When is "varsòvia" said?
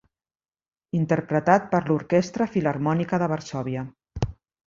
3.35-3.87